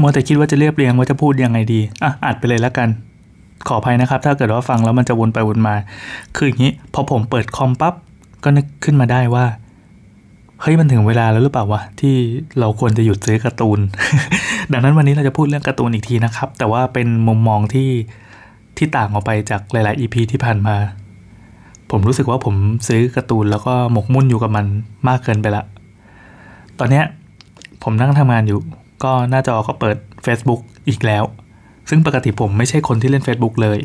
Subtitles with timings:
[0.00, 2.88] มัวแต่คิดว่าจะเรียบเรียงว่าจะพูดยังไงดี อะอัดไปเลยแล้วกัน
[3.68, 5.74] ขออภัยนะครับ ถ้าเกิดว่าฟังแล้วมันจะวนไปวนมา
[6.36, 7.94] คืออย่างนี้ พอผมเปิดคอมปั๊บ
[8.44, 9.44] ก็นึกขึ้นมาได้ว่า
[10.60, 12.14] เฮ้ย มันถึงเวลาแล้วหรือเปล่าวะ ที่
[12.60, 13.80] เราควรจะหยุดซื้อการ์ตูน
[14.72, 17.90] ดังนั้นวันนี้เราจะพูดเรื่องการ์ตูนอีกทีนะครับ แต่ว่าเป็นมุมมองที่
[18.76, 20.76] ที่ต่างออกไปจากหลาย ๆ EP ที่ผ่านมา
[21.90, 22.54] ผมรู้สึกว่าผม
[22.88, 24.66] ซื้อการ์ตูนแล้วก็หมกมุ่นอยู่กับมัน
[25.08, 25.64] มากเกินไปละ
[26.78, 27.04] ตอนเนี้ย
[27.82, 28.60] ผมนั่งทำงานอยู่
[29.04, 29.96] ก็หน้าจอก็เปิด
[30.26, 31.24] Facebook อีกแล้ว
[31.88, 33.78] ซึ่งปกติผมไม่ใช่คนที่เล่น Facebook เลย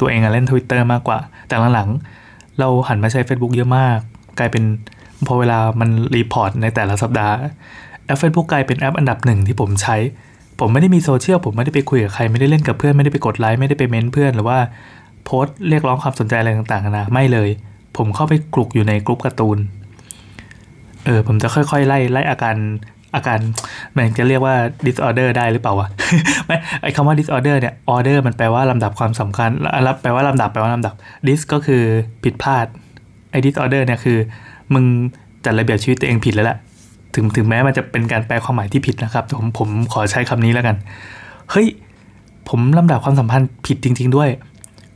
[0.00, 3.98] ตัวเองอะเล่น Twitter มากกว่า แต่หลังๆ เราหันมาใช้ Facebook เยอะมาก
[4.38, 4.64] กลายเป็น
[5.26, 7.34] พอเวลามัน report ในแต่ละสัปดาห์
[8.06, 9.96] แอป Facebook กลายเป็นแอปอันดับหนึ่งที่ผมใช้
[10.60, 14.58] ผมไม่ได้มีโซเชียลผมไม่ได้ไปคุยกับใคร ไม่ได้เล่นกับเพื่อนไม่ได้ไปกดไลค์ไม่ได้ไปเม้นเพื่อนหรือว่า
[15.24, 17.48] โพสต์เรียกร้องความสนใจอะไรต่างๆนะไม่เลย
[17.96, 19.58] ผมเข้าไปกลุกอยู่ในกลุ่มการ์ตูน
[21.04, 22.56] เออผมจะค่อยๆ ไล่ไล่อาการ
[23.14, 23.38] อาการ
[23.94, 24.54] มันจะเรียกว่า
[24.86, 25.88] disorder ได้หรือเปล่าวะ
[26.46, 29.50] ไม่ไอคำว่า disorder เนี่ย order มันแปลว่าลำดับความสำคัญ
[29.84, 30.94] แล้วแปลว่าลำดับแปลว่าลำดับ
[31.26, 31.82] dis ก็คือ
[32.24, 32.66] ผิดพลาด
[33.30, 34.18] ไอ้ disorder เนี่ยคือ
[34.74, 34.84] มึง
[35.44, 36.58] จัดระเบียบชีวิตตัวเองผิดแล้วแหละ
[37.14, 40.76] ถึงถึงแม้มันจะเป็นการแปลความหมายที่ผิดนะครับแต่ผมผมขอใช้คำนี้แล้วกัน
[41.50, 41.66] เฮ้ย
[42.48, 44.28] ผมลำดับความสัมพันธ์ผิดจริง ๆ ด้วย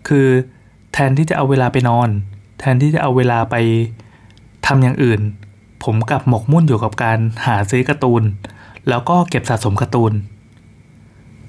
[0.08, 0.26] คือ
[0.92, 2.08] แทนที่จะเอาเวลาไปนอน
[2.60, 3.56] แทนที่จะเอาเวลาไป
[4.66, 5.20] ทำอย่างอื่น
[5.86, 8.22] ผมกลับหมกมุ่นอยู่กับการหาซื้อการ์ตูน
[8.88, 10.12] แล้วก็เก็บสะสมการ์ตูน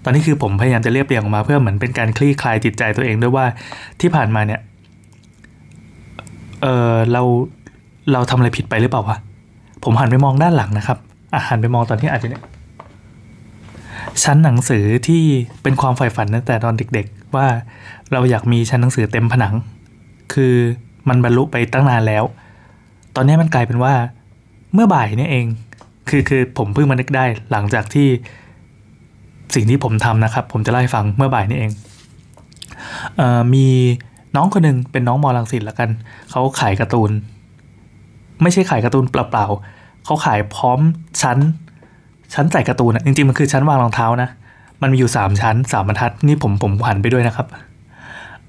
[0.03, 3.45] ตอนนี้คือผมพยายามจะเรียบเรียงออกมาเพื่อเหมือนเป็นการคลี่คลายจิตใจตัวเองด้วยว่า
[4.01, 4.61] ที่ผ่านมาเนี่ย
[6.61, 7.21] เออเรา
[8.11, 9.17] เราทำอะไรผิดไปหรือเปล่าวะ
[9.83, 10.97] ผมหันไปมองด้านหลังนะครับ
[11.33, 12.43] อะหันไปมองตอนที่อาจจะเนี่ย
[14.23, 15.23] ชั้นหนังสือที่
[15.63, 17.47] เป็นความใฝ่ฝันตั้งแต่ตอนเด็กๆ ว่า
[18.11, 19.53] เราอยากมีชั้นหนังสือเต็มผนัง
[20.33, 20.53] คือ
[21.09, 22.23] มันบรรลุไปตั้งนานแล้ว
[23.15, 23.93] ตอนนี้มันกลายเป็นว่า
[24.77, 25.45] เมื่อบ่ายนี่เอง
[26.09, 28.07] คือคือผมเพิ่งมานึกได้หลังจากที่
[29.55, 31.71] สิ่งที่ผมทำนะครับ ผมจะเล่าให้ฟังเมื่อบ่ายนี่เอง
[33.17, 33.67] เอ่อมี
[34.35, 35.89] น้องคนหนึ่งเป็นน้องมอลังสิตละกัน
[36.31, 37.11] เขาขายการ์ตูน
[38.41, 40.79] ไม่ใช่ขายการ์ตูนเปล่าๆเขาขายพร้อม
[41.21, 41.37] ชั้น
[42.33, 44.29] ชั้นใส่การ์ตูนอะจริงๆมันคือชั้นวางรองเท้านะ
[44.81, 47.47] มันมีอยู่สามชั้นสามบรรทัดนี่ผมผมหันไปด้วยนะครับ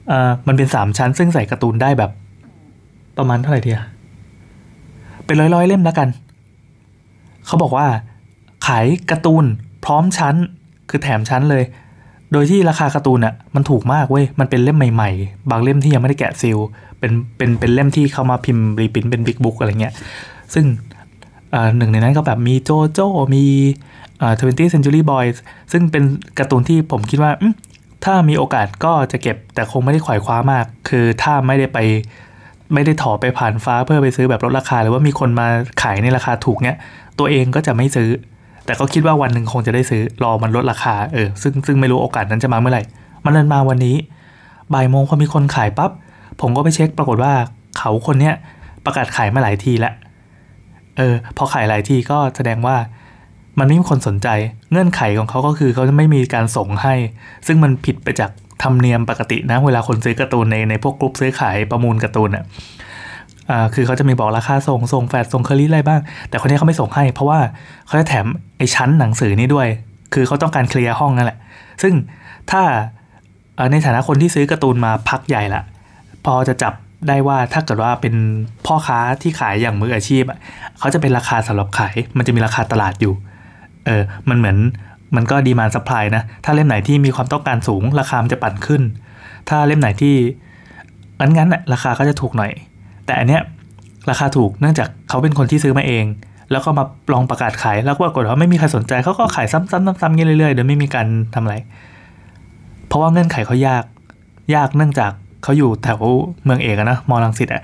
[0.08, 2.10] เอ่อมันเป็นสามชั้นซึ่งใส่การ์ตูนได้แบบ
[3.18, 3.82] ประมาณเท่าไหร่เทียว
[5.28, 6.08] เป็นร้อยๆเล่มแล้วกัน
[7.46, 7.86] เขาบอกว่า
[8.66, 9.44] ขายการ์ตูน
[9.84, 10.34] พร้อมชั้น
[10.90, 11.64] คือแถมชั้นเลย
[12.32, 16.58] โดยที่ราคาการ์ตูนอะมันถูกมากเว้ย มันเป็นเล่มใหม่ๆ บางเล่มที่ยังไม่ได้แกะซีล
[16.98, 19.94] เป็นเป็นเป็นเล่มที่เขามาพิมพ์รีพิมพ์เป็นบิ๊กบุ๊กอะไรเงี้ย
[20.54, 20.64] ซึ่ง
[21.76, 23.44] หนึ่งในนั้นก็แบบมีโจโจ้ มี
[24.18, 25.36] เอ่า20 Century Boys
[25.72, 26.02] ซึ่งเป็น
[26.38, 27.32] การ์ตูนที่ผมคิดว่า
[28.04, 31.78] ถ้ามีโอกาสก็จะเก็บแต่คงไม่ได้ขวายคว้ามาก คือถ้าไม่ได้ไป
[32.74, 35.46] ไม่ได้ถอไปผ่านฟ้าเพื่อไปซื้อแบบลดราคา หรือว่ามีคนมา
[35.82, 36.76] ขายในราคาถูกเนี้ย
[37.18, 38.10] ตัวเองก็จะไม่ซื้อ
[38.66, 42.82] แต่ก็คิดว่าวันหนึ่งคงจะได้ซื้อรอมันลดราคาเออซึ่งซึ่งไม่รู้โอกาสนั้นจะมาเมื่อไหร่
[43.24, 43.96] มันเดินมาวันนี้
[44.74, 45.90] บ่ายโมงพอมีคนขายปั๊บ
[46.40, 47.32] ผมก็ไปเช็คปรากฏว่า
[47.78, 48.34] เขาคนเนี้ย
[48.84, 49.94] ประกาศขายมาหลายทีแล้ว
[50.96, 52.76] เออพอขายหลายทีก็แสดงว่า
[53.58, 54.28] มันไม่มีคนสนใจ
[54.70, 56.94] เงื่อนไขของเขาก็คือเขาจะไม่มีการส่งให้
[57.46, 58.30] ซึ่งมันผิดไปจาก
[58.62, 62.44] ธรรมเนียมปกตินะ เวลาคนซื้อการ์ตูนในในพวกกลุ่มซื้อขายประมูลการ์ตูนอะ
[63.74, 67.38] คือเขาจะมีบอกราคาส่งส่งแฟดส่งเคอรี่อะไรบ้าง แต่คนนี้เขาไม่ส่งให้ เพราะว่า
[67.86, 68.26] เขาจะแถม
[68.58, 69.68] ไอ้ชั้นหนังสือนี้ด้วย
[70.14, 71.38] คือเขาต้องการเคลียร์ห้องนั่นแหละ
[71.82, 71.94] ซึ่ง
[72.50, 72.62] ถ้า
[73.70, 75.62] ในฐานะคนที่ซื้อการ์ตูนมาพักใหญ่ละ
[76.24, 76.74] พอจะจับ
[77.08, 78.14] ได้ว่าถ้าเกิดว่าเป็น
[78.66, 80.24] พ่อค้าที่ขายอย่างมืออาชีพ
[80.78, 83.14] เขาจะเป็นราคาสำหรับขาย มันจะมีราคาตลาดอยู่
[83.86, 84.56] เออ มันเหมือน
[85.16, 88.82] มันก็ดีมานสปายนะ ถ้าเล่มไหนที่มีความต้องการสูง ราคามันจะปั่นขึ้น
[89.48, 90.14] ถ้าเล่มไหนที่
[91.20, 92.52] งั้นงั้นราคาก็จะถูกหน่อย
[93.06, 93.42] แต่อันเนี้ย
[94.10, 96.04] ราคาถูกเนื่องจากเขาเป็นคนที่ซื้อมาเอง
[96.50, 101.56] แล้วก็มาลองประกาศขายแล้วก็ปรากฏว่าไม่มีใครสนใจเขาก็ขายซ้ำๆซ้ำๆเรื่อยๆโดยไม่มีการทำอะไร
[102.86, 103.84] เพราะว่าเงื่อนไขเขายาก
[104.54, 106.00] ยากเนื่องจากเขาอยู่แถว
[106.44, 107.62] เมืองเอกนะมอลังสิตอะ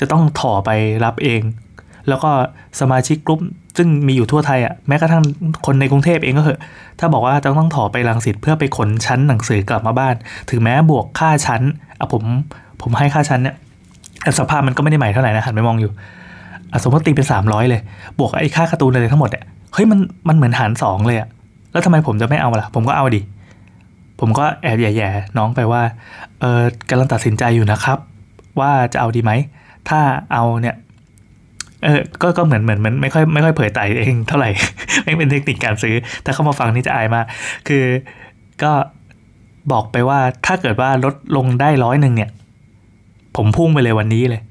[0.00, 0.70] จะต้องถ่อไป
[1.04, 1.40] รับเอง
[2.08, 2.30] แล้วก็
[2.80, 3.40] สมาชิกกลุ่ม
[3.76, 5.22] ซึ่งมีอยู่ทั่วไทยอะแม้กระทั่ง
[5.66, 6.60] คนในกรุงเทพเองก็เหอะ
[6.98, 10.14] ถ้าบอกว่าจะต้องถอไปรังสิตเพื่อไปขนชั้นหนังสือกลับมาบ้าน
[10.50, 11.62] ถึงแม้บวกค่าชั้น
[11.98, 12.22] อะผม
[12.82, 13.54] ผมให้ค่าชั้นเนี่ย
[14.38, 15.90] สภาพมันก็ไม่ได้ใหม่เท่าไหร่นะหันไปมองอยู่
[16.72, 17.80] อะสมมติตีเป็นสามร้อยเลย
[18.18, 19.44] บวกไอ้ค่าการ์ตูนอะไรทั้งหมดเนี่ย
[19.74, 21.28] เฮ้ยมันมันเหมือนหารสองเลยอะ
[21.72, 23.20] แล้วทำไมผมจะไม่เอาล่ะ ผมก็เอาดิ
[24.20, 25.82] ผมก็แอบแย่ๆน้องไปว่า
[26.40, 27.98] เออกำลังตัดสินใจอยู่นะครับ
[28.60, 29.32] ว่าจะเอาดีไหม
[29.88, 30.00] ถ้า
[30.32, 30.76] เอาเนี่ย
[31.84, 34.50] เออก็ก็เหมือนเหมือนมันไม่ค่อยไม่ค่อยเผยไตเองเท่าไหร่
[35.04, 35.94] ไม่เป็นเทคนิคการซื้อ
[36.24, 37.26] ถ้าเข้ามาฟังนี่จะอายมาก
[37.68, 37.84] คือ
[38.62, 38.72] ก็
[39.72, 42.30] บอกไปว่าถ้าเกิดว่าลดลงได้ร้อยหนึ่งเนี่ย
[43.36, 44.42] ผมพุ่งไปเลยวันนี้เลย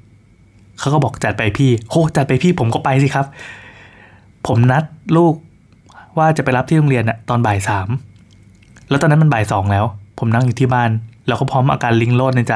[0.79, 3.25] เขาก็บอกจัดไปพี่โหจัดไปพี่ผมก็ไปสิครับ
[4.47, 4.83] ผมนัด
[5.17, 5.33] ลูก
[6.17, 7.87] ว่าจะไปรับที่โรงเรียนอะตอนบ่ายสาม
[8.89, 9.85] แล้วตอนนั้นมันบ่ายสองแล้ว
[10.19, 10.89] ผมนั่งอยู่ที่บ้าน
[11.27, 12.53] แล้วก็พร้อมอาการลิงโลดในใจ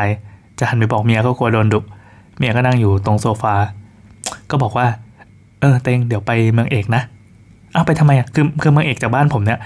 [0.59, 1.79] จะหันไปบอกเมียก็กลัวโดนดุ
[2.37, 3.55] เมียก็นั่งอยู่ตรงโซฟา
[4.51, 4.87] ก็บอกว่า
[5.61, 7.03] เออเตงเดี๋ยวไปเมืองเอกนะ
[7.75, 9.59] อ้าวไปทำไมอะคือคือเมืองเอกจากบ้านผมเนี่ย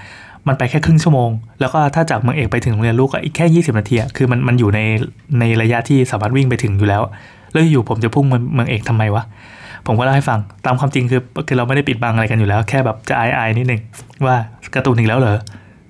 [0.48, 1.30] มันไปแค่ครึ่งชั่วโมง
[1.60, 4.80] แล้วก็ถ้าจากเมืองเอกไปถึงโรงเรียนลูกก็อีกแค่ 20 นาทีอะคือมันมันอยู่ใน
[5.40, 7.02] ในระยะที่สามารถวิ่งไปถึงอยู่แล้ว
[7.52, 9.22] แล้วอยู่ผมจะพุ่งเมืองเมืองเอกทำไมวะ
[9.86, 13.80] ผมก็เล่าให้ฟัง ตามความจริงคือคือเราไม่ได้ปิดบังอะไรกันอยู่แล้ว แค่แบบจะอายอายนิดนึง
[14.26, 14.36] ว่า
[14.74, 15.38] การ์ตูนอีกแล้วเหรอ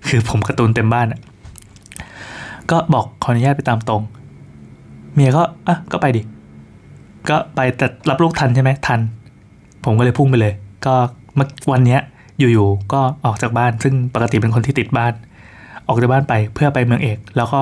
[0.08, 1.20] คือผมการ์ตูนเต็มบ้านอะ
[2.70, 4.02] ก็บอกขออนุญาตไปตามตรง
[5.14, 6.20] เมียก็อะก็ไปดิ
[7.30, 9.00] ก็ไปแต่รับลูกทันใช่ไหมทัน
[9.84, 10.54] ผมก็เลยพุ่งไปเลย
[10.86, 10.94] ก็
[11.34, 12.00] เมื่อวันเนี้ย
[12.38, 15.12] อยู่ๆก็ออกจากบ้าน ซึ่งปกติเป็นคนที่ติดบ้าน
[15.88, 17.60] ออกจากบ้านไปเพื่อไปเมืองเอก แล้วก็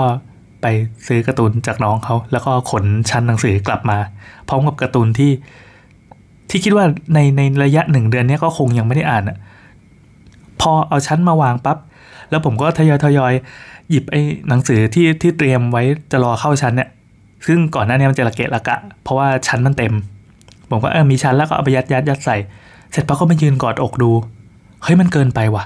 [0.62, 0.66] ไป
[1.06, 3.98] ซื้อการ์ตูนจากน้องเขา แล้วก็ขนชั้นหนังสือกลับมา
[4.48, 5.32] พร้อมกับการ์ตูนที่
[6.50, 6.84] ที่คิดว่า
[7.14, 9.36] ในในระยะหนึ่งเดือนนี้ก็คงยังไม่ได้อ่านอะ
[10.60, 11.78] พอเอาชั้นมาวางปั๊บ
[12.30, 13.32] แล้วผมก็ทยอยทยอย
[13.90, 15.82] หยิบไอ้หนังสือที่ที่เตรียมไว้
[16.12, 16.88] จะรอเข้าชั้นเนี่ย
[17.46, 19.94] ซึ่งก่อนหน้านี้มันจะระเกะระกะ เพราะว่าชั้นมันเต็ม
[20.70, 22.36] ผมก็เออมีชั้นแล้วก็เอาไปยัดยัดยัดใส่
[22.92, 24.10] เสร็จปั๊บก็มายืนกอดอกดู
[24.82, 25.64] เฮ้ยมันเกินไปว่ะ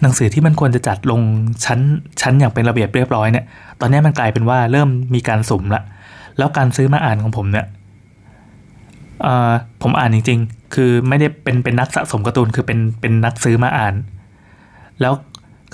[0.00, 1.20] หนังสือที่มันควรจะจัดลง
[1.64, 1.80] ชั้น
[2.20, 3.44] ชั้นอย่างเป็นระเบียบเรียบร้อยเนี่ย
[3.80, 5.82] ตอนนี้มันกลายเป็นว่าเริ่มมีการสุ่มละ
[6.38, 7.66] แล้วการซื้อมาอ่านของผมเนี่ย
[9.24, 13.94] อ่อผมอ่านจริง ๆ คือไม่ได้เป็นเป็นนักสะสมการ์ตูน คือเป็นเป็นนักซื้อมาอ่าน
[15.00, 15.12] แล้ว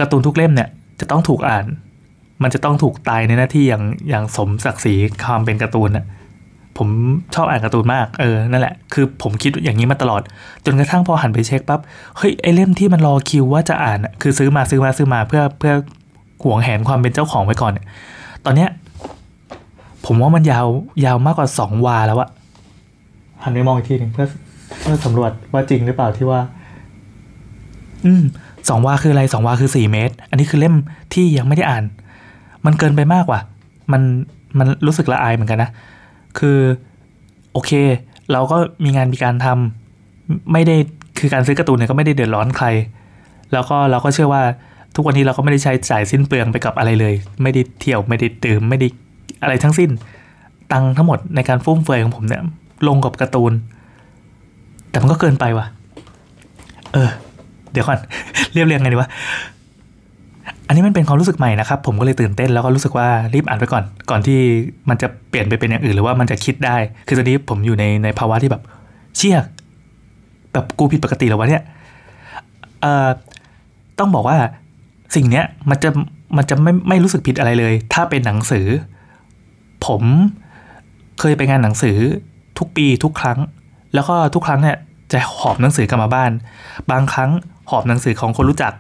[0.01, 0.69] การ์ตูนทุกเล่มเนี่ย
[1.01, 1.65] จะต้องถูกอ่าน
[2.43, 4.95] มันจะต้องถูกตายในหน้าที่อย่างอย่างสมศักดิ์ศรี
[5.25, 6.07] ความเป็นการ์ตูนน่ะ
[6.79, 6.89] ผม
[7.35, 10.23] ชอบอ่านการ์ตูนมากเออนั่นแหละคือผมคิดอย่างนี้มาตลอด
[10.65, 11.81] จนกระทั่งพอหันไปเช็คปั๊บ
[12.17, 15.75] เฮ้ยไอเล่มที่มันรอคิวว่าจะอ่านคือซื้อมาซื้อมาซื้อมาเพื่อเพื่อ
[16.45, 17.87] หวงแหนความเป็นเจ้าของไว้ก่อนเนี่ย
[18.45, 18.71] ตอนเนี้ย
[20.07, 20.67] ผมว่ามันยาว
[21.05, 22.29] ยาวมากกว่าสองวาแล้วอะ
[23.43, 24.27] หันไปมองอีกทีหนึ่งเพื่อ
[24.81, 26.41] เพื่อสำรวจว่าจริงหรือเปล่าที่ว่า
[28.05, 28.23] อืม
[28.69, 30.75] สองวาคืออะไรสองวาคือสี่เมตร อันนี้คือเล่ม
[31.15, 31.85] ที่ยังไม่ได้อ่าน
[32.67, 33.41] มันเกินไปมากว่ะ
[33.93, 34.03] มัน
[34.59, 35.71] มันรู้สึกละอายเหมือนกันนะ
[36.39, 36.59] คือ
[37.53, 37.71] โอเค
[38.33, 40.77] เราก็มีงานมีการทำไม่ได้
[41.19, 42.67] คือการซื้อการ์ตูนเนี่ยก็ไม่ได้เดือดร้อนใคร
[43.53, 44.43] แล้วก็เราก็เชื่อว่า
[44.95, 48.87] ทุกวันนี้เราก็ไม่ได้ใช้จ่ายสิ้นเปลืองไปกับอะไรเลย ไม่ได้เที่ยวไม่ได้ดื่มไม่ได้
[49.43, 49.91] อะไรทั้งสิ้น
[50.73, 52.43] ตังทั้งหมดในการฟุ่มเฟือยของผมเนี่ย
[52.89, 53.53] ลงกับการ์ตูน
[54.91, 55.67] แต่มันก็เกินไปว่ะ
[56.93, 57.09] เออ
[57.73, 57.99] เดี๋ยวก่อน
[58.53, 59.11] เรียบเรียงไงดีวะ
[60.67, 64.39] อันนี้มันเป็นความรู้สึกใหม่นะครับ ผมก็เลยตื่นเต้นแล้วก็รู้สึกว่ารีบอ่านไปก่อน ก่อนที่
[64.89, 66.77] มันจะเปลี่ยนไปเป็นอย่างอื่นหรือว่ามันจะคิดได้
[67.09, 68.63] คือตอนนี้ผมอยู่ในในภาวะที่แบบ
[69.17, 69.39] เชี่ย
[70.53, 71.63] แบบกูผิดปกติแล้ววะเนี่ย
[72.81, 73.09] เอ่อ
[73.99, 74.37] ต้องบอกว่า
[75.15, 75.91] สิ่งเนี้ยมันจะ
[76.37, 78.67] มันจะไม่ไม่รู้สึกผิดอะไรเลย ถ้าเป็นหนังสือ
[79.87, 80.03] ผม
[81.21, 81.97] เคยไปงานหนังสือ
[82.59, 83.39] ทุกปีทุกครั้ง
[83.95, 84.77] แล้วก็ทุกครั้งเนี่ย
[85.13, 86.31] จะหอบหนังสือกลับมาบ้าน
[86.91, 87.31] บางครั้ง
[87.71, 88.73] หอบหนังสือของคนรู้จัก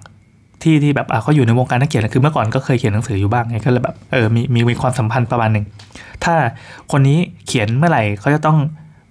[0.62, 5.64] ที่ที่แบบอะเขาอยู่ในวงการนักเขียนคือเมื่อก่อนก็เคยเขียนหนังสืออยู่บ้างไงก็เลยแบบเออมีมีมีความสัมพันธ์ประมาณหนึ่ง
[6.24, 6.34] ถ้า
[6.92, 8.58] คนนี้เขียนเมื่อไหร่เขาจะต้อง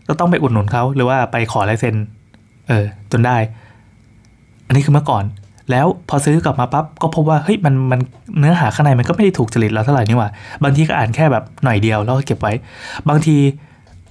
[0.07, 1.95] จะต้องไปอุดหนุนเขาหรือว่าไปขอลายเซ็น
[2.69, 3.37] เออจนได้
[4.67, 5.23] อันนี้คือเมื่อก่อน
[5.71, 7.99] แล้วพอซื้อกลับมาปั๊บก็พบว่าเฮ้ยมันมัน
[8.39, 10.29] เนื้อหาข้างในมันก็ไม่ได้ถูกจริตเราเท่าไหร่นี่หว่า
[10.63, 12.53] บางทีก็อ่านแค่แบบหน่อยเดียวแล้วก็เก็บไว้
[13.09, 13.35] บางที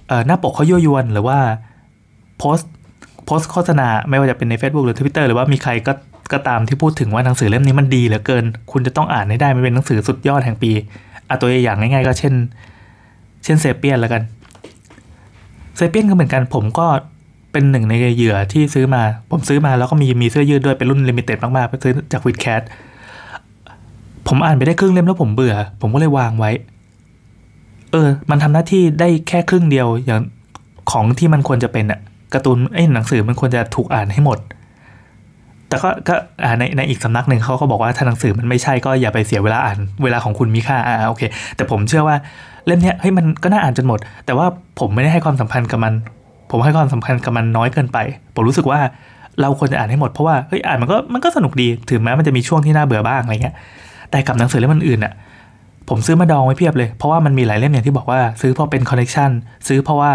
[0.07, 1.37] เอ่อหน้าปกเขายั่วยวนหรือว่า
[2.37, 2.57] โพส
[3.25, 5.93] โพสโฆษณาไม่ว่าจะเป็นใน Facebook หรือ Twitter หรือว่ามีใครก็
[6.33, 10.71] ก็ตามที่พูดถึงว่าหนังสือเล่มนี้มันดีเหลือเกิน คุณจะต้องอ่านให้ได้มันเป็นหนังสือสุดยอดแห่งปี
[11.29, 12.33] อะตัวอย่างง่ายๆก็เช่น
[13.43, 14.21] เช่นเซเปียนแล้วกัน
[15.75, 16.87] Sapiens ก็เหมือนกันผมก็
[17.51, 22.61] เป็นหนึ่งในเหยื่อที่ซื้อมา ผมซื้อมาแล้วก็มีมีเสื้อยืดด้วยเป็นรุ่น limited มากๆไปซื้อจาก WiTcast
[24.27, 26.51] ผมอ่านไปได้ครึ่งเล่มแล้วผมเบื่อ ผมก็เลยวางไว้
[27.91, 30.19] เออ มันทำหน้าที่ได้แค่ครึ่งเดียวอย่าง
[30.91, 31.99] ของที่มันควรจะเป็นอะ
[32.33, 34.39] การ์ตูนไอ้หนังสือมันควรจะถูกอ่านให้หมด
[35.71, 41.23] แต่ก็ก็อ่าในในอีกสำนักหนึ่งเขาก็บอกว่าถ้าหนังสือมันไม่ใช่ก็อย่าไปเสียเวลาอ่านเวลาของคุณมีค่าอ่าโอเค
[41.55, 42.15] แต่ผมเชื่อว่า
[42.65, 44.45] เล่มเนี้ยเฮ้ยมันก็น่าอ่านจนหมด แต่ว่า
[44.79, 45.93] ผมไม่ได้ให้ความสำคัญกับมัน
[46.51, 47.97] ผมให้ความสำคัญกับมันน้อยเกินไป
[48.35, 48.79] ผมรู้สึกว่า
[49.41, 53.55] เราควรจะอ่านให้หมดเพราะว่าเฮ้ยอ่านมันก็มันก็สนุกดีถึงแม้มันจะมีช่วงที่น่าเบื่อบ้างอะไรเงี้ย
[54.11, 55.13] แต่กับหนังสือเล่มอื่นๆอะ
[55.89, 59.31] ผมซื้อมาดองไว้เพียบเลย เพราะว่ามันมีหลายเล่มอย่างที่บอกว่าซื้อเพราะเป็นคอนเนคชัน
[59.67, 60.11] ซื้อเพราะว่า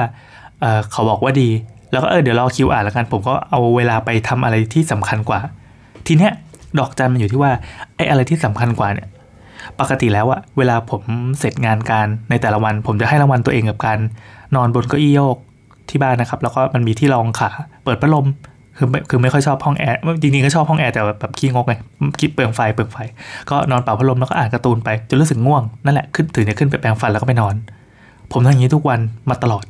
[0.60, 1.48] เออเขาบอกว่าดี
[1.92, 5.40] แล้วก็เออเดี๋ยวรอคิวอ่านแล้วกันผมก็เอาเวลาไปทำอะไรที่สำคัญกว่า
[6.06, 6.32] ทีเนี้ย
[6.78, 7.52] ดอกจันมันอยู่ที่ว่า
[7.96, 9.08] ไอ้อะไรที่สำคัญกว่าเนี่ย
[9.80, 11.02] ปกติแล้วอะเวลาผม
[11.38, 13.98] เสร็จงานการในแต่ละวัน ผมจะให้รางวัลตัวเองกับการ
[14.56, 15.36] นอนบนเก้าอี้โยก
[15.90, 17.50] ที่บ้านนะครับ แล้วก็มันมีที่รองขา
[17.84, 18.26] เปิดพัดลม
[18.78, 21.74] คือไม่คือไม่ค่อยชอบห้องแอร์จริงๆก็ชอบห้องแอร์แต่แบบขี้งกไง
[22.20, 22.98] คิดเปลืองไฟเปลืองไฟ
[23.50, 27.54] ก็นอนเป่าพัดลมแล้วก็อ่านการ์ตูนไปจนรู้สึกง่วงนั่นแหละขึ้นถึงจะขึ้นไปแปรงฟันแล้วก็ไปนอน
[28.32, 29.00] ผมทำอย่างนี้ทุกวัน
[29.30, 29.64] มาตลอด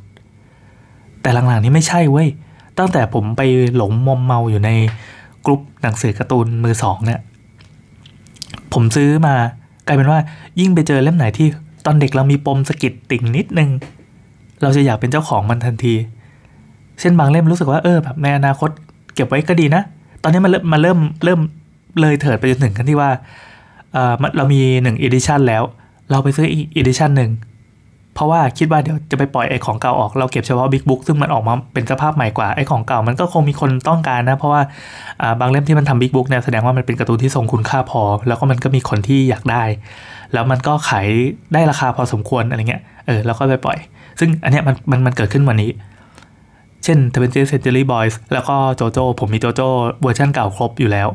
[1.27, 2.27] แต่หลังๆนี้ไม่ใช่เว้ย
[2.79, 3.41] ตั้งแต่ผมไป
[3.75, 4.69] หลงมอมเมาอยู่ใน
[5.45, 7.19] กลุ่มหนังสือการ์ตูนมือสองเนี่ย
[8.73, 9.35] ผมซื้อมา
[9.87, 10.19] กลายเป็นว่า
[10.59, 11.47] ยิ่งไปเจอเล่มไหนที่
[11.85, 13.69] ตอนเด็กเรามีปมสะกิดติ่งนิดนึง
[14.61, 15.93] เราจะอยากเป็นเจ้าของมันทันที
[16.99, 18.69] เช่นบางเล่มรู้สึกว่าเออแบบในอนาคต
[19.13, 19.83] เก็บไว้ก็ดีนะ
[20.23, 21.39] ตอนนี้มันเริ่มมาเริ่มเริ่ม
[22.01, 23.09] เลยเถิดไปจนถึงกันที่ว่า
[23.93, 25.63] เออเรามีหนึ่ง edition แล้ว
[26.11, 27.31] เราไปซื้ออีก edition หนึ่ง
[28.17, 34.61] เพราะว่าคิดว่าเดี๋ยวจะไปปล่อยไอ้ของเก่าออกเราเก็บเฉพาะ big book ซึ่งมันออกมาเป็นสภาพใหม่กว่าไอ้ของเก่ามันก็คงมีคนต้องการนะ เพราะว่า
[35.39, 39.63] บางเล่มที่มันทำ big book เนี่ยแสดงว่ามันเป็นการ์ตูนที่ทรงคุณค่าพอ แล้วก็มันก็มีคนที่อยากได้
[40.33, 41.07] แล้วมันก็ขาย
[41.53, 43.77] ได้ราคาพอสมควรอะไรเงี้ยเออแล้วก็ไปปล่อย
[44.19, 45.71] ซึ่งอันเนี้ยมันมันมันเกิดขึ้นวันนี้
[46.83, 49.67] เช่น 20th Century Boys แล้วก็โจโจ้ผมมีโจโจ้
[50.01, 51.07] เวอร์ชันเก่าครบอยู่แล้ว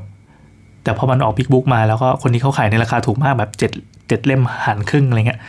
[0.85, 3.71] แต่พอมันออก big book มาแล้วก็คนนี้เขาขายในราคาถูกมากแบบเจ็ด
[4.09, 5.41] เจ็ดเล่มหันครึ่งอะไรเงี้ย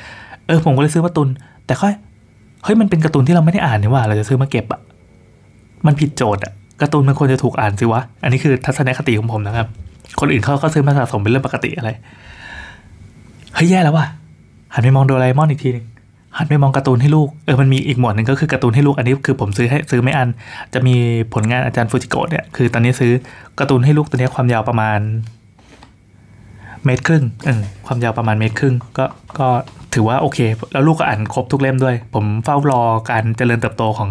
[0.48, 1.30] เออผมก็เลยซื้อมาตุน
[1.66, 1.94] แต่ค่อย
[2.64, 4.82] เฮ้ยมันเป็นการ์ตูนที่เราไม่ได้อ่านนี่ว่า เราจะซื้อมาเก็บอะ
[5.86, 9.68] มันผิดโจทย์อะการ์ตูนมันควรจะถูกอ่านสิวะ อันนี้คือทัศนคติของผมนะครับ
[10.20, 11.90] คนอื่นเขาก็ซื้อมาสะสมเป็นเรื่องปกติอะไร
[13.56, 14.06] เฮ้ยแย่แล้วว่ะ
[14.74, 15.86] หันไปมองโดราเอมอนอีกทีนึง
[16.38, 20.30] หันไปมองการ์ตูนให้ลูก เออ มันมีอีกหมวดหนึ่งก็คือการ์ตูนให้ลูก อันนี้คือผมซื้อให้ซื้อไม่อัน
[20.74, 20.96] จะมี
[21.34, 23.12] ผลงานอาจารย์ฟูจิโกะเนี่ย คือตอนนี้ซื้อ
[23.60, 25.00] การ์ตูนให้ลูกตัวนี้ความยาวประมาณ
[26.86, 29.06] เมตรครึ่งออความยาวประมาณเมตรครึ่งก็
[29.40, 29.48] ก็
[29.94, 30.40] ถือว่าโอเค
[30.74, 34.10] แล้วลูกก็อ่านครบทุกเล่มด้วย ผมเฝ้ารอการเจริญเติบโตของ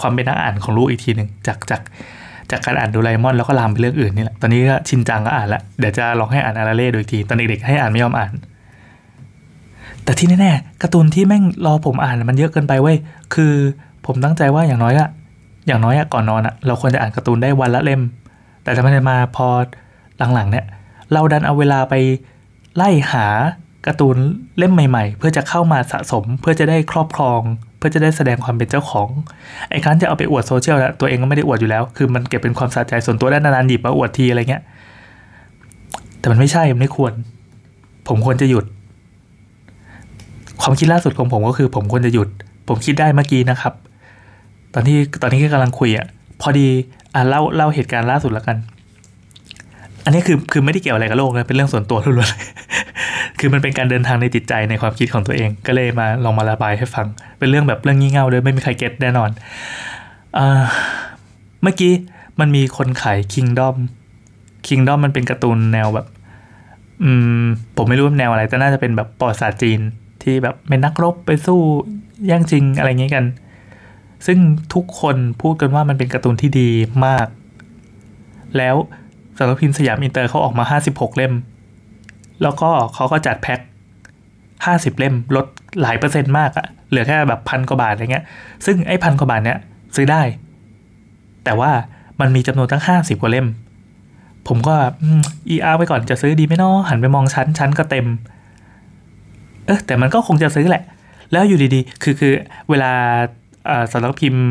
[0.00, 1.82] ความเป็นนักอ่านของลูกอีกทีหนึ่งจากจาก
[2.50, 8.32] จากการอ่านดูไลมอนแล้วก็ลามไปเรื่องอื่นนี่แหละ ตอนนี้ก็ชินจังก็อ่านละ เดี๋ยวจะลองให้อ่านอาราเล่โดยที ตอนเด็กๆให้อ่านไม่ยอมอ่าน
[10.04, 12.96] แต่ที่แน่ๆการ์ตูนที่แม่งรอผมอ่านมันเยอะเกินไปเว้ย
[13.34, 13.52] คือ
[14.06, 15.08] ผมตั้งใจว่าอย่างน้อยอะ
[15.66, 18.02] อย่างน้อยอะก่อนนอนอะเราควรจะอ่านการ์ตูนได้วันละเล่ม
[18.62, 19.46] แต่ทำไมมาพอ
[20.34, 20.64] หลังๆเนี่ย
[21.14, 21.94] เราดันเอาเวลาไป
[22.76, 23.26] ไล่หา
[23.86, 24.16] การ์ตูน
[24.58, 27.40] เล่มใหม่ๆ เพื่อจะเข้ามาสะสม เพื่อจะได้ครอบครอง
[27.78, 29.08] เพื่อจะได้แสดงความเป็นเจ้าของ
[29.70, 34.62] ไอ้ครั้นจะเอาไปอวดโซเชียลตัวเองก็ไม่ได้อวดอยู่แล้ว คือมันเก็บเป็นความสะใจส่วนตัวได้นานๆหยิบมาอวดทีอะไรเงี้ย
[36.18, 37.12] แต่มันไม่ใช่มันไม่ควร
[38.08, 38.64] ผมควรจะหยุด
[40.62, 42.28] ความคิดล่าสุดของผมก็คือ ผมควรจะหยุด
[42.68, 43.74] ผมคิดได้เมื่อกี้นะครับ
[44.74, 46.06] ตอนที่ตอนนี้ก็กำลังคุยอะ
[46.40, 46.68] พอดี
[47.14, 48.56] อะเล่าเล่าเหตุการณ์ล่าสุดแล้วกัน
[50.04, 57.06] อันนี้คือคือไม่ได้เกี่ยวอะไรกับโลกนะเป็นเรื่องส่วนตัวล้วนๆคือมันเป็นการเดินทางในจิตใจในความคิดของตัวเอง ก็เลยมาลองมาระบายให้ฟัง
[57.38, 59.30] เป็นเรื่องแบบเรื่องงี่เง่าเลยไม่มีใครเก็ตแน่นอน
[61.62, 61.92] เมื่อกี้
[62.40, 63.74] มันมีคนขาย Kingdom
[64.66, 66.06] Kingdom มันเป็นการ์ตูนแนวแบบ
[67.02, 67.10] อื
[67.42, 67.44] ม
[67.76, 69.80] ผมไม่รู้แนวอะไร แต่น่าจะเป็นแบบปอดศาสตร์จีน
[70.22, 71.60] ที่แบบเป็นนักรบไปสู้
[72.26, 73.24] แย่งจริงอะไรเงี้กัน
[74.26, 74.38] ซึ่ง
[74.74, 76.70] ทุกคนพูดกันว่ามันเป็นการ์ตูนที่ดี
[77.06, 77.26] มาก
[78.56, 78.76] แล้ว
[79.38, 81.34] สำนักพิมพ์สยามอินเตอร์เขาออกมา 56 เล่ม
[82.42, 83.60] แล้วก็เขาก็จัดแพ็ค
[84.34, 85.46] 50 เล่มลด
[85.80, 88.24] หลายเปอร์เซ็นต์มากอะเหลือแค่แบบพันกว่าบาทอะไรเงี้ย
[88.66, 89.58] ซึ่งไอ้พันกว่าบาทเนี้ย
[89.96, 90.22] ซื้อได้
[91.44, 91.70] แต่ว่า
[92.20, 93.46] มันมีจำนวนตั้ง 50 กว่าเล่ม
[94.48, 94.74] ผมก็
[95.50, 98.06] เออาร์ไปก่อนจะซื้อดีไหมเนาะหันไปมองชั้นชั้นก็เต็ม
[99.66, 100.82] เออแต่มันก็คงจะซื้อแหละ
[101.32, 102.32] แล้วอยู่ดีๆ คือคือ
[102.70, 102.92] เวลา
[103.92, 104.44] สำนักพิมพ์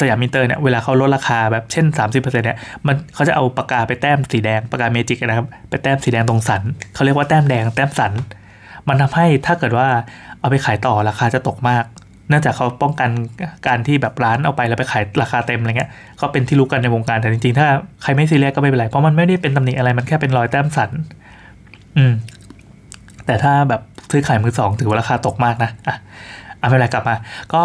[0.00, 6.62] สยามอินเตอร์เนี่ยเวลาเขาลดราคาแบบเช่น 30%เนี่ยมันเขาจะเอาปากกาไปแต้มสีแดงปากกาเมจิกนะครับไปแต้มสีแดงตรงสัน
[6.94, 8.12] เขาเรียกว่าแต้มแดงแต้มสัน
[8.88, 9.86] มันทำให้ถ้าเกิดว่า
[10.40, 11.84] เอาไปขายต่อราคาจะตกมาก
[12.28, 13.10] เนื่องจากเขาป้องกัน
[13.66, 15.90] การที่แบบร้านเอาไปแล้วไปขายราคาเต็มอะไรเงี้ย
[16.20, 17.68] ก็เป็นที่รู้กันในวงการแต่จริงๆ ถ้า
[18.02, 20.90] ใครไม่ซีเรียสก็ไม่เป็นไรเพราะมันไม่ได้เป็นตำหนิอะไรมันแค่เป็นรอยแต้มสัน
[21.96, 22.12] อืม
[23.26, 25.96] แต่ถ้าแบบซื้อขายมือสองถือว่าราคาตกมากนะอะ
[26.60, 27.16] เอาไปไรกลับมา
[27.54, 27.62] ก็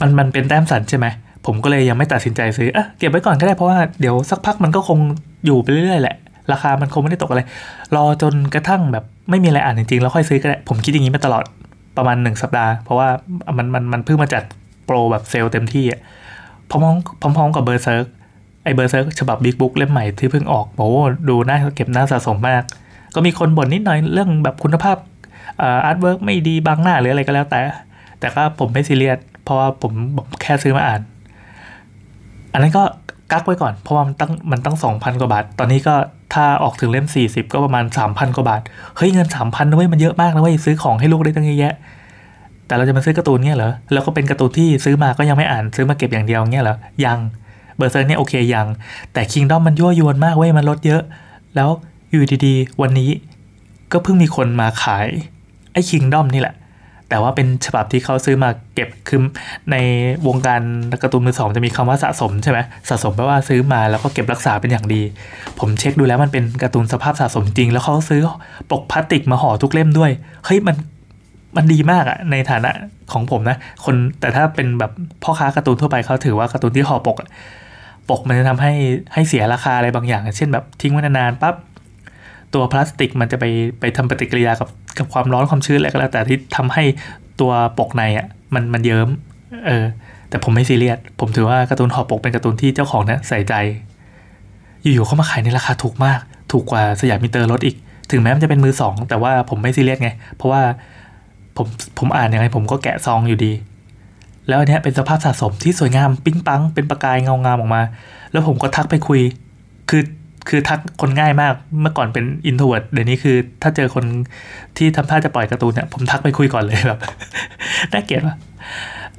[0.00, 1.06] มันมันเป็นแต้มสันใช่ไหม
[1.46, 4.98] ผมก็เลยยังไม่ตัดสินใจซื้ออะเก็บไว้ก่อนก็ได้เพราะว่าเดี๋ยวสักพักมันก็คง
[5.46, 6.16] อยู่ไปเรื่อยๆแหละ
[6.52, 7.42] ราคามันคงไม่ได้ตกอะไร
[7.96, 11.44] รอจนกระทั่งแบบไม่มีอะไรอ่านจริงๆแล้วค่อยซื้อก็ได้ ผมคิดอย่างนี้มาตลอด
[11.96, 13.08] ประมาณหนึ่งสัปดาห์ เพราะว่า
[13.56, 14.42] มันมันมันเพิ่งมาจัด
[14.86, 16.00] โปรแบบเซลล์เต็มที่อะ
[16.70, 16.82] พร้อม
[17.36, 18.06] พร้อมกับ Berserk
[18.64, 20.88] ไอ Berserk ฉบับ big book เล่มใหม่ที่เพิ่งออกโอ้
[21.28, 22.62] ดูน่าเก็บน่าสะสมมาก
[23.14, 24.96] ก็มีคนบ่นนิดหน่อยเรื่องแบบคุณภาพ
[25.62, 27.60] artwork ไม่ดีบางหน้าหรืออะไรก็แล้วแต่
[28.20, 29.92] แต่ก็ผมไม่ซีเรียส เพราะว่าผม
[30.42, 31.00] แค่ซื้อมาอ่าน
[32.52, 32.82] อันนั้นก็
[33.32, 35.94] กักไว้ก่อน เพราะว่ามันตั้งมันตั้งสองพันกว่าบาท ตอนนี้ก็
[36.34, 38.60] ถ้าออกถึงเล่มสี่สิบก็ประมาณสามพันกว่าบาท
[38.96, 41.74] เฮ้ยเงินสามพันนะเว้ยมันเยอะมากนะเว้ยซื้อของให้ลูกได้ตั้งเยอะแยะ
[42.66, 47.18] แต่เราจะมาซื้อการ์ตูนเงี้ยเหรอ แล้วก็เป็นการ์ตูนที่ซื้อมาก็ยังไม่อ่านซื้อมาเก็บอย่างเดียวเงี้ยเหรอ ยัง
[47.76, 48.66] เบอร์เซอร์เนี่ยโอเคยัง
[49.12, 51.02] แต่คิงดอมมันยั่วยวนมากเว้ยมันลดเยอะ
[51.54, 51.68] แล้ว
[52.10, 53.10] อยู่ดีๆ วันนี้
[53.92, 55.06] ก็เพิ่งมีคนมาขาย
[55.72, 56.54] ไอ้คิงดอมนี่แหละ
[57.12, 59.20] แต่ว่าเป็นฉบับที่เขาซื้อมาเก็บคือ
[59.72, 59.76] ใน
[60.26, 60.62] วงการ
[61.02, 65.02] การ์ตูนมือสองจะมีคำว่าสะสมใช่ไหมสะสมแปลว่าซื้อมาแล้วก็เก็บรักษาเป็นอย่างดี
[65.58, 68.22] ผมเช็คดูแล้วมันเป็นการ์ตูนสภาพสะสมจริง แล้วเขาซื้อ
[68.70, 70.10] ปกพลาสติกมาห่อทุกเล่มด้วย
[70.44, 70.76] เฮ้ยมัน
[71.56, 72.70] มันดีมากอะในฐานะ
[73.12, 74.92] ของผมนะ คนแต่ถ้าเป็นแบบ
[75.22, 77.16] พ่อค้าการ์ตูนทั่วไปเขาถือว่าการ์ตูนที่ห่อปก
[78.10, 78.72] ปกมันจะทำให้
[79.14, 81.54] ให้เสียราคาอะไรบางอย่าง เช่นแบบทิ้งไว้นานๆปั๊บ
[82.54, 83.44] ตัวพลาสติกมันจะไป
[83.80, 84.68] ไปทำปฏิกิริยากับ
[84.98, 86.84] กับความร้อนความชื้นอะไรก็แล้ว แต่ที่ทำให้
[87.40, 89.08] ตัวปกในอะมันมันเยิ้ม
[89.66, 89.84] เออ
[90.28, 93.54] แต่ผมไม่ซีเรียสผมถือว่าการ์ตูนห่อปกเป็นการ์ตูนที่เจ้าของเนี่ยใส่ใจ
[94.82, 96.20] อยู่ๆเขามาขายในราคาถูกมาก
[96.52, 97.76] ถูกกว่าสยามอินเตอร์ลดอีก
[98.10, 100.62] ถึงแม้มันจะเป็นมือสองแต่ว่าผมไม่ซีเรียสไง เพราะว่า
[101.56, 101.66] ผม
[101.98, 103.52] ผมอ่านยังไงผมก็แกะซองอยู่ดี
[104.48, 107.82] แล้วอันเนี้ยเป็นสภาพสะสมที่สวยงาม ปิ้งปัง เป็นประกายเงางามออกมา
[108.32, 109.20] แล้วผมก็ทักไปคุย
[109.90, 110.02] คือ
[110.48, 114.04] คือทักคนง่ายมากเมื่อก่อนเป็น introvert เดี๋ยวนี้คือ ถ้าเจอคน
[114.76, 117.00] ที่ทำท่าจะปล่อยการ์ตูนเนี่ยผมทักไปคุยก่อนเลยแบบ
[117.92, 118.36] น่าเกลียดว่ะ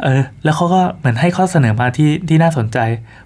[0.04, 2.78] เออแล้วเขาก็เหมือนให้ข้อเสนอมาที่ที่น่าสนใจ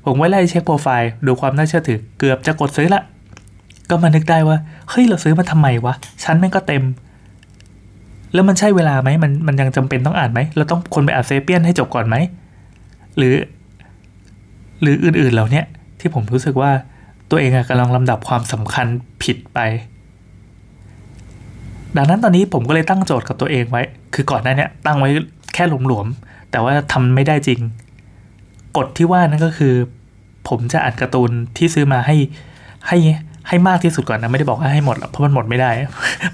[0.06, 3.02] ผมไว้ไล่เช็คโปรไฟล์ดูความน่าเชื่อถือเกือบจะกดซื้อละ
[3.90, 4.58] ก็มานึกได้ว่า
[4.90, 6.84] เฮ้ยเราซื้อมาทำไมวะชั้นแม่งก็เต็ม
[8.34, 12.16] แล้วมันใช่เวลาไหมมันมันยังจำเป็นต้องอ่านไหมเราต้องคนไปอ่านเซเปียนให้จบก่อนไหม
[13.18, 13.36] หรือ
[14.82, 15.62] หรืออื่นๆเหล่านี้
[16.00, 16.72] ที่ผมรู้สึกว่า
[17.30, 18.88] ตัวเองกำลังลำดับความสำคัญ
[19.24, 19.60] ผิดไป
[21.98, 25.10] ดังนั้นตอนนี้ผมก็เลยตั้งโจทย์กับตัวเองไว้ คือก่อนหน้านี้ตั้งไว้
[25.54, 27.60] แค่หลวมๆ แต่ว่าทำไม่ได้จริง
[28.78, 29.74] กฎที่ว่านั่นก็คือ
[30.50, 32.16] ผมจะอ่านการ์ตูนที่ซื้อมาให้
[32.88, 32.98] ให้
[33.48, 35.72] ให้มากที่สุดก่อนนะไม่ได้บอกว่าให้หมดเพราะมันหมดไม่ได้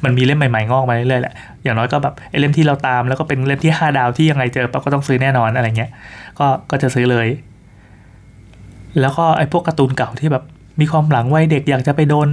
[0.04, 1.34] มันมีเล่มใหม่ๆงอกมาเรื่อยๆแหละ
[1.64, 5.92] อย่างน้อยก็แบบไอ้เล่มที่เราตามแล้วก็เป็นเล่มที่ 5 ดาวที่ยังไงเจอปั๊บก็ต้องซื้อแน่นอนอะไรเงี้ย
[6.40, 7.28] ก็ก็จะซื้อเลย
[9.00, 10.44] แล้วก็ไอ้พวกการ์ตูนเก่าที่แบบ
[10.80, 12.30] มีความหลังวัยเด็กอยากจะไปโดน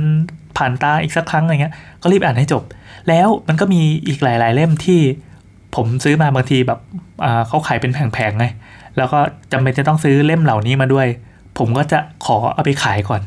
[0.57, 2.63] ผ่านตาอีกสักครั้งอะไรเงี้ย ก็รีบอ่านให้จบ
[3.09, 5.01] แล้วมันก็มีอีกหลาย ๆ เล่มที่
[5.77, 6.81] ผมซื้อมาบางทีแบบ
[7.49, 8.47] เขาขายเป็นแผงๆไง
[8.97, 9.19] แล้วก็
[9.53, 11.07] จำเป็นจะต้องซื้อเล่มเหล่านี้มาด้วย
[11.59, 13.23] ผมก็จะขอเอาไปขายก่อน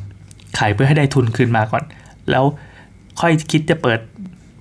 [0.57, 1.83] ขายเพื่อให้ได้ทุนคืนมาก่อน
[2.29, 2.43] แล้ว
[3.19, 3.99] ค่อยคิดจะเปิด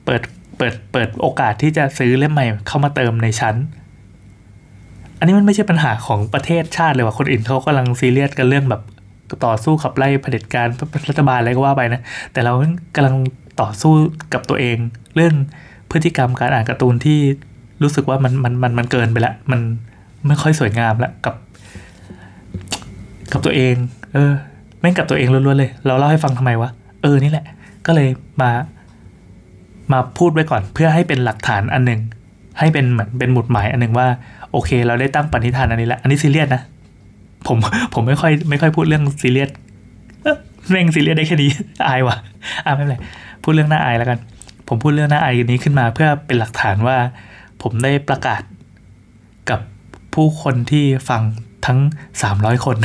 [0.05, 0.23] เปิด
[0.59, 3.57] เปิดเปิดโอกาสที่จะซื้อเล่มใหม่เข้ามาเติมในชั้น
[5.19, 8.83] อันนี้มันไม่ใช่ปัญหาของประเทศชาติเลยว่าคนอื่นเขากำลังซีเรียสกันเรื่องแบบ
[9.47, 10.69] ต่อสู้ขับไล่เผด็จการ
[11.09, 12.01] รัฐบาลอะไรก็ว่าไปนะ
[12.33, 12.53] แต่เรา
[12.95, 13.15] กำลัง
[13.61, 13.93] ต่อสู้
[14.35, 14.77] กับตัวเอง
[15.17, 15.35] เรื่อง
[15.91, 17.19] พฤติกรรมการอ่านการ์ตูนที่
[17.83, 19.61] รู้สึกว่ามันมันมันมันเกินไปละ มัน
[20.27, 21.35] ไม่ค่อยสวยงามละกับ
[23.33, 23.75] กับตัวเอง
[24.15, 24.33] เออ
[24.81, 26.71] แม่งกับตัวเองล้วนๆเลย เราเล่าให้ฟังทำไมวะ
[27.03, 27.47] เออ นี่แหละ
[27.87, 28.09] ก็เลย
[28.43, 28.51] มา
[29.93, 32.01] มาพูดไว้ก่อน เพื่อให้เป็นหลักฐานอันหนึ่ง
[32.59, 34.09] ให้เป็นเหมือนเป็นหมุดหมายอันหนึ่งว่า
[34.53, 36.63] โอเค เราได้ตั้งปณิธานอันนี้แล้วอันนี้ซีเรียสนะ
[37.47, 37.57] ผม
[37.95, 39.51] ผมไม่ค่อยไม่ค่อยพูดเรื่องซีเรียส
[40.71, 41.51] เร่งซีเรียสได้แค่นี้
[41.89, 42.17] อายว่ะ
[42.65, 42.97] อ่าไม่เป็นไร
[43.43, 44.19] พูดเรื่องหน่าอายแล้วกัน
[44.69, 46.97] ผมพูดเรื่องหน่าอายนี้ขึ้นมาเพื่อเป็นหลักฐานว่า
[47.63, 48.43] ผมได้ประกาศ
[49.51, 49.61] กับ
[50.15, 51.23] ผู้คนที่ฟัง
[51.67, 51.79] ทั้ง
[52.23, 52.77] สามร้อยคน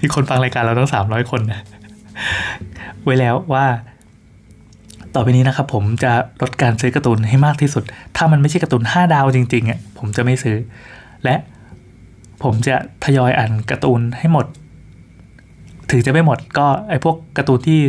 [0.00, 1.60] มีคนฟังรายการเราทั้งสามร้อยคนนะ
[3.04, 3.66] ไว้แล้วว่า
[5.14, 6.12] ต่อไปนี้นะครับผมจะ
[6.42, 7.84] ลดการซื้อการ์ตูนให้มากที่สุด
[8.16, 10.56] ถ้ามันไม่ใช่การ์ตูนห้าดาวจริงๆอะผมจะไม่ซื้อ
[11.24, 11.36] และ
[12.44, 14.46] ผมจะทยอยอ่านการ์ตูนให้หมด
[15.90, 17.80] ถึงจะไม่หมดก็ไอ้พวกการ์ตูนที่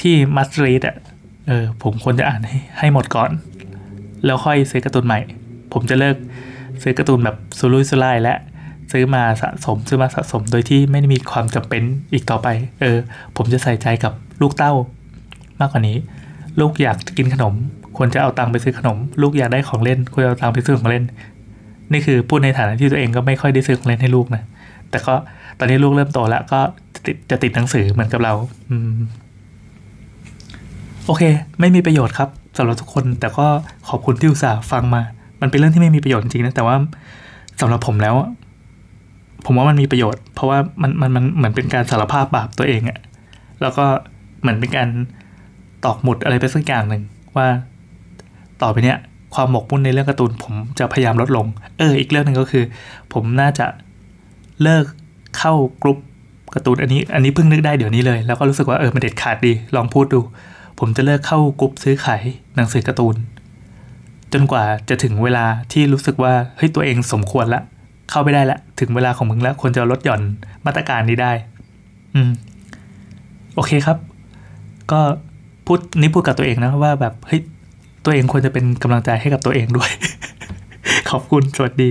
[0.00, 0.96] ที่มัสรีดอะ
[1.48, 3.30] เออผมควรจะอ่านให้ให้หมดก่อน
[4.24, 5.20] แล้วค่อยซื้อการ์ตูนใหม่
[5.72, 6.16] ผมจะเลิก
[6.82, 8.34] ซื้อการ์ตูนแบบสุรุ่ยสุร่ายและ
[8.92, 12.48] ซื้อมาสะสมซื้อมาสะสมโดยที่ไม่ได้มีความจำเป็นอีกต่อไป
[12.80, 12.98] เออ
[13.36, 14.72] ผมจะใส่ใจกับลูกเต้า
[15.60, 15.96] มากกว่านี้
[16.60, 17.54] ลูกอยากกินขนม
[17.96, 21.04] ควรจะเอาตังค์ไปซื้อขนม ลูกอยากได้ของเล่นควรจะเอาตังค์ไปซื้อของเล่น
[21.92, 24.42] นี่คือพูดในฐานะที่ตัวเองก็ไม่ค่อยได้ซื้อของเล่นให้ลูกนะ
[24.90, 25.14] แต่ก็
[25.58, 26.60] ตอนนี้ลูกเริ่มโตแล้วก็
[27.30, 28.32] จะติดหนังสือเหมือนกับเรา
[28.70, 28.92] อืม
[31.06, 31.22] โอเค
[31.60, 33.46] ไม่มีประโยชน์ครับสำหรับทุกคน แต่ก็
[33.88, 35.02] ขอบคุณที่อุตส่าห์ฟังมา
[35.40, 36.76] มันเป็นเรื่องที่ไม่มีประโยชน์จริงนะแต่ว่า
[37.60, 38.14] สำหรับผมแล้ว
[39.46, 42.98] ผมว่ามันมีประโยชน์ เพราะว่ามันมันมันเหมือนเป็นการสารภาพบาปตัวเองอะ
[43.62, 43.84] แล้วก็
[44.40, 44.88] เหมือนเป็นการ
[45.84, 47.02] ตอกหมุดอะไรไปสักอย่างหนึ่ง
[47.36, 47.46] ว่า
[48.62, 48.98] ต่อไปเนี้ย
[49.34, 51.46] ความหมกมุ่นในเรื่องการ์ตูน ผมจะพยายามลดลง
[51.78, 52.64] เออ อีกเรื่องหนึ่งก็คือ
[53.12, 53.66] ผมน่าจะ
[54.62, 54.84] เลิก
[55.38, 55.98] เข้ากรุ๊ป
[56.54, 60.20] การ์ตูนอันนี้ อันนี้เพิ่งนึกได้เดี๋ยวนี้เลย แล้วก็รู้สึกว่าเออมันเด็ดขาดดี ลองพูดดู
[60.78, 62.22] ผมจะเลิกเข้ากรุ๊ปซื้อขาย
[62.56, 63.16] หนังสือการ์ตูน
[64.32, 67.62] จนกว่าจะถึงเวลาที่รู้สึกว่าเฮ้ยตัวเองสมควรละ
[68.10, 70.20] เข้าไปได้ละ ถึงเวลาของมึงแล้วควรจะลดหย่อน
[70.66, 71.32] มาตรการนี้ได้
[72.14, 72.30] อืม
[73.54, 73.98] โอเคครับ
[74.92, 75.00] ก็
[75.66, 77.40] พูดนี่พูดกับตัวเองนะว่าแบบเฮ้ย
[78.04, 79.90] ตัวเองควรจะเป็นกำลังใจให้กับตัวเองด้วย
[81.10, 81.90] ขอบคุณ สวัสดี